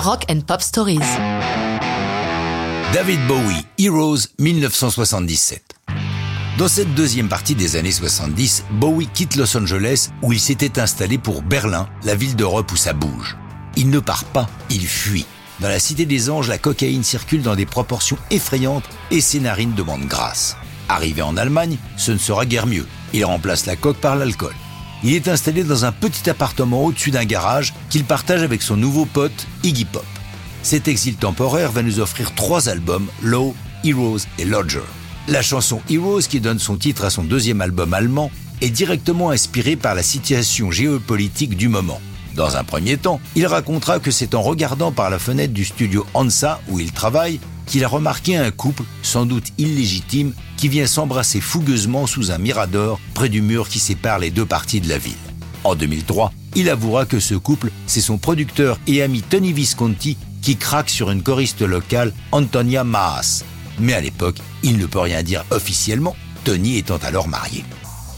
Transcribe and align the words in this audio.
Rock 0.00 0.24
and 0.30 0.40
Pop 0.46 0.62
Stories. 0.62 0.98
David 2.94 3.20
Bowie, 3.26 3.66
Heroes 3.76 4.28
1977. 4.38 5.74
Dans 6.56 6.68
cette 6.68 6.94
deuxième 6.94 7.28
partie 7.28 7.54
des 7.54 7.76
années 7.76 7.92
70, 7.92 8.64
Bowie 8.70 9.08
quitte 9.12 9.36
Los 9.36 9.54
Angeles 9.58 10.08
où 10.22 10.32
il 10.32 10.40
s'était 10.40 10.80
installé 10.80 11.18
pour 11.18 11.42
Berlin, 11.42 11.86
la 12.02 12.14
ville 12.14 12.34
d'Europe 12.34 12.72
où 12.72 12.76
ça 12.76 12.94
bouge. 12.94 13.36
Il 13.76 13.90
ne 13.90 13.98
part 13.98 14.24
pas, 14.24 14.48
il 14.70 14.86
fuit. 14.86 15.26
Dans 15.60 15.68
la 15.68 15.78
Cité 15.78 16.06
des 16.06 16.30
Anges, 16.30 16.48
la 16.48 16.56
cocaïne 16.56 17.04
circule 17.04 17.42
dans 17.42 17.54
des 17.54 17.66
proportions 17.66 18.16
effrayantes 18.30 18.88
et 19.10 19.20
ses 19.20 19.40
narines 19.40 19.74
demandent 19.74 20.06
grâce. 20.06 20.56
Arrivé 20.88 21.20
en 21.20 21.36
Allemagne, 21.36 21.76
ce 21.98 22.12
ne 22.12 22.18
sera 22.18 22.46
guère 22.46 22.66
mieux. 22.66 22.86
Il 23.12 23.26
remplace 23.26 23.66
la 23.66 23.76
coque 23.76 23.98
par 23.98 24.16
l'alcool. 24.16 24.54
Il 25.02 25.14
est 25.14 25.28
installé 25.28 25.64
dans 25.64 25.84
un 25.84 25.92
petit 25.92 26.28
appartement 26.28 26.84
au-dessus 26.84 27.10
d'un 27.10 27.24
garage 27.24 27.72
qu'il 27.88 28.04
partage 28.04 28.42
avec 28.42 28.60
son 28.60 28.76
nouveau 28.76 29.06
pote 29.06 29.46
Iggy 29.62 29.86
Pop. 29.86 30.04
Cet 30.62 30.88
exil 30.88 31.14
temporaire 31.14 31.72
va 31.72 31.82
nous 31.82 32.00
offrir 32.00 32.34
trois 32.34 32.68
albums, 32.68 33.06
Low, 33.22 33.54
Heroes 33.82 34.20
et 34.38 34.44
Lodger. 34.44 34.82
La 35.26 35.40
chanson 35.40 35.80
Heroes, 35.88 36.22
qui 36.28 36.40
donne 36.40 36.58
son 36.58 36.76
titre 36.76 37.04
à 37.04 37.10
son 37.10 37.22
deuxième 37.22 37.62
album 37.62 37.94
allemand, 37.94 38.30
est 38.60 38.68
directement 38.68 39.30
inspirée 39.30 39.76
par 39.76 39.94
la 39.94 40.02
situation 40.02 40.70
géopolitique 40.70 41.56
du 41.56 41.68
moment. 41.68 42.00
Dans 42.34 42.56
un 42.56 42.64
premier 42.64 42.96
temps, 42.98 43.20
il 43.34 43.46
racontera 43.46 44.00
que 44.00 44.10
c'est 44.10 44.34
en 44.34 44.42
regardant 44.42 44.92
par 44.92 45.08
la 45.08 45.18
fenêtre 45.18 45.54
du 45.54 45.64
studio 45.64 46.06
Hansa 46.14 46.60
où 46.68 46.78
il 46.78 46.92
travaille 46.92 47.40
qu'il 47.70 47.84
a 47.84 47.88
remarqué 47.88 48.36
un 48.36 48.50
couple, 48.50 48.82
sans 49.02 49.24
doute 49.26 49.52
illégitime, 49.56 50.34
qui 50.56 50.68
vient 50.68 50.88
s'embrasser 50.88 51.40
fougueusement 51.40 52.08
sous 52.08 52.32
un 52.32 52.38
mirador 52.38 53.00
près 53.14 53.28
du 53.28 53.42
mur 53.42 53.68
qui 53.68 53.78
sépare 53.78 54.18
les 54.18 54.30
deux 54.30 54.44
parties 54.44 54.80
de 54.80 54.88
la 54.88 54.98
ville. 54.98 55.14
En 55.62 55.76
2003, 55.76 56.32
il 56.56 56.68
avouera 56.68 57.06
que 57.06 57.20
ce 57.20 57.36
couple, 57.36 57.70
c'est 57.86 58.00
son 58.00 58.18
producteur 58.18 58.78
et 58.88 59.02
ami 59.02 59.22
Tony 59.22 59.52
Visconti 59.52 60.18
qui 60.42 60.56
craque 60.56 60.90
sur 60.90 61.12
une 61.12 61.22
choriste 61.22 61.62
locale, 61.62 62.12
Antonia 62.32 62.82
Maas. 62.82 63.44
Mais 63.78 63.94
à 63.94 64.00
l'époque, 64.00 64.38
il 64.64 64.76
ne 64.76 64.86
peut 64.86 64.98
rien 64.98 65.22
dire 65.22 65.44
officiellement, 65.50 66.16
Tony 66.44 66.76
étant 66.76 66.98
alors 66.98 67.28
marié. 67.28 67.64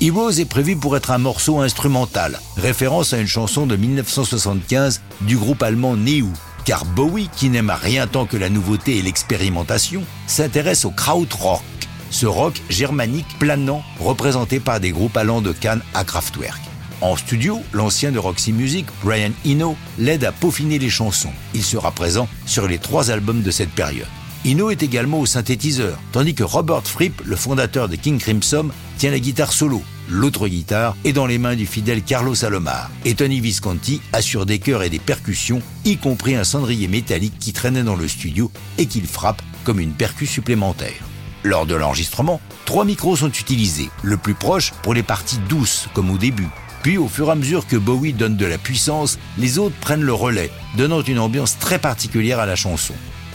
Heroes 0.01 0.41
est 0.41 0.47
prévu 0.47 0.77
pour 0.77 0.97
être 0.97 1.11
un 1.11 1.19
morceau 1.19 1.61
instrumental, 1.61 2.41
référence 2.57 3.13
à 3.13 3.19
une 3.19 3.29
chanson 3.29 3.67
de 3.67 3.77
1975 3.77 5.03
du 5.21 5.37
groupe 5.37 5.63
allemand 5.63 5.95
Neu, 5.95 6.25
car 6.65 6.85
Bowie, 6.85 7.29
qui 7.37 7.51
n'aime 7.51 7.71
rien 7.71 8.07
tant 8.07 8.27
que 8.27 8.37
la 8.37 8.49
nouveauté 8.49 8.99
et 8.99 9.03
l'expérimentation, 9.03 10.05
s'intéresse 10.27 10.85
au 10.85 10.91
krautrock, 10.91 11.63
ce 12.11 12.27
rock 12.27 12.61
germanique 12.69 13.39
planant 13.39 13.83
représenté 13.99 14.61
par 14.61 14.81
des 14.81 14.91
groupes 14.91 15.17
allant 15.17 15.41
de 15.41 15.53
Cannes 15.53 15.83
à 15.95 16.05
Kraftwerk. 16.05 16.61
En 17.01 17.17
studio, 17.17 17.61
l'ancien 17.73 18.13
de 18.13 18.19
Roxy 18.19 18.53
Music, 18.53 18.87
Brian 19.03 19.33
Eno, 19.45 19.77
l'aide 19.99 20.25
à 20.25 20.31
peaufiner 20.31 20.79
les 20.79 20.91
chansons. 20.91 21.33
Il 21.53 21.65
sera 21.65 21.91
présent 21.91 22.29
sur 22.47 22.69
les 22.69 22.79
trois 22.79 23.11
albums 23.11 23.43
de 23.43 23.51
cette 23.51 23.73
période. 23.73 24.07
Eno 24.47 24.71
est 24.71 24.83
également 24.83 25.21
au 25.21 25.27
synthétiseur, 25.27 25.99
tandis 26.13 26.35
que 26.35 26.45
Robert 26.45 26.87
Fripp, 26.87 27.23
le 27.25 27.37
fondateur 27.37 27.89
de 27.89 27.97
King 27.97 28.19
Crimson, 28.19 28.69
tient 28.99 29.11
la 29.11 29.19
guitare 29.19 29.53
solo. 29.53 29.83
L'autre 30.15 30.47
guitare 30.47 30.95
est 31.05 31.15
dans 31.15 31.25
les 31.25 31.39
mains 31.39 31.57
du 31.57 31.65
fidèle 31.65 32.03
Carlos 32.03 32.45
Alomar. 32.45 32.91
Et 33.07 33.15
Tony 33.15 33.41
Visconti 33.41 34.03
assure 34.13 34.45
des 34.45 34.59
chœurs 34.59 34.83
et 34.83 34.91
des 34.91 34.99
percussions, 34.99 35.63
y 35.87 35.97
compris 35.97 36.35
un 36.35 36.45
cendrier 36.45 36.87
métallique 36.87 37.39
qui 37.39 37.55
traînait 37.55 37.83
dans 37.83 37.97
le 37.97 38.07
studio 38.07 38.53
et 38.77 38.85
qu'il 38.85 39.07
frappe 39.07 39.41
comme 39.65 39.81
une 39.81 39.95
percu 39.95 40.27
supplémentaire. 40.27 41.01
Lors 41.45 41.65
de 41.65 41.75
l'enregistrement, 41.75 42.43
trois 42.67 42.85
micros 42.85 43.17
sont 43.17 43.31
utilisés, 43.31 43.89
le 44.03 44.19
plus 44.19 44.35
proche 44.35 44.73
pour 44.83 44.93
les 44.93 45.03
parties 45.03 45.41
douces, 45.49 45.89
comme 45.95 46.11
au 46.11 46.19
début, 46.19 46.49
puis, 46.83 46.99
au 46.99 47.09
fur 47.09 47.29
et 47.29 47.33
à 47.33 47.35
mesure 47.35 47.67
que 47.67 47.77
Bowie 47.77 48.13
donne 48.13 48.37
de 48.37 48.45
la 48.45 48.59
puissance, 48.59 49.19
les 49.39 49.59
autres 49.59 49.77
prennent 49.81 50.03
le 50.03 50.13
relais, 50.13 50.51
donnant 50.77 51.01
une 51.01 51.21
ambiance 51.21 51.59
très 51.59 51.79
particulière 51.79 52.39
à 52.39 52.45
la 52.45 52.57
chanson. 52.57 52.95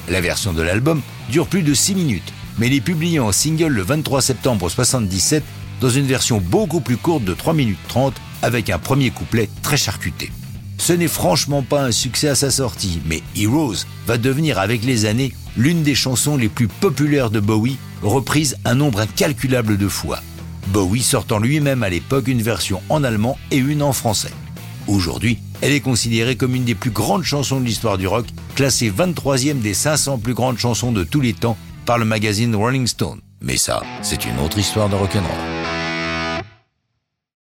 La 0.10 0.22
version 0.22 0.54
de 0.54 0.62
l'album 0.62 1.02
dure 1.30 1.48
plus 1.48 1.64
de 1.64 1.74
6 1.74 1.96
minutes, 1.96 2.34
mais 2.58 2.68
elle 2.68 2.74
est 2.74 2.82
publiée 2.82 3.20
en 3.20 3.32
single 3.32 3.72
le 3.72 3.82
23 3.82 4.22
septembre 4.22 4.66
1977 4.66 5.44
dans 5.82 5.90
une 5.90 6.06
version 6.06 6.40
beaucoup 6.40 6.82
plus 6.82 6.98
courte 6.98 7.24
de 7.24 7.34
3 7.34 7.54
minutes 7.54 7.78
30 7.88 8.14
avec 8.42 8.70
un 8.70 8.80
premier 8.80 9.10
couplet 9.10 9.50
très 9.62 9.78
charcuté. 9.78 10.32
Ce 10.78 10.94
n'est 10.94 11.08
franchement 11.08 11.64
pas 11.64 11.84
un 11.84 11.92
succès 11.92 12.30
à 12.30 12.36
sa 12.36 12.52
sortie, 12.52 13.02
mais 13.06 13.24
Heroes 13.36 13.86
va 14.06 14.18
devenir 14.18 14.60
avec 14.60 14.84
les 14.84 15.06
années 15.06 15.34
l'une 15.58 15.84
des 15.84 15.96
chansons 15.96 16.38
les 16.38 16.50
plus 16.50 16.68
populaires 16.68 17.32
de 17.32 17.40
Bowie, 17.40 17.78
reprise 18.04 18.58
un 18.64 18.76
nombre 18.76 19.02
incalculable 19.02 19.78
de 19.78 19.88
fois. 19.88 20.20
Bowie 20.68 21.02
sortant 21.02 21.40
lui-même 21.40 21.84
à 21.84 21.90
l'époque 21.90 22.28
une 22.28 22.42
version 22.42 22.82
en 22.90 23.04
allemand 23.04 23.38
et 23.52 23.58
une 23.58 23.82
en 23.82 23.94
français. 23.94 24.34
Aujourd'hui, 24.88 25.40
elle 25.62 25.74
est 25.74 25.82
considérée 25.82 26.36
comme 26.36 26.56
une 26.56 26.66
des 26.66 26.76
plus 26.76 26.92
grandes 26.92 27.24
chansons 27.24 27.60
de 27.60 27.66
l'histoire 27.66 27.98
du 27.98 28.08
rock, 28.08 28.28
classée 28.56 28.92
23e 28.92 29.60
des 29.60 29.74
500 29.74 30.20
plus 30.20 30.34
grandes 30.34 30.60
chansons 30.60 30.92
de 30.92 31.04
tous 31.04 31.22
les 31.22 31.34
temps 31.34 31.58
par 31.86 31.98
le 31.98 32.06
magazine 32.06 32.56
Rolling 32.56 32.88
Stone. 32.88 33.20
Mais 33.42 33.58
ça, 33.58 33.82
c'est 34.02 34.26
une 34.26 34.40
autre 34.40 34.60
histoire 34.60 34.90
de 34.90 34.96
rock'n'roll. 34.96 35.57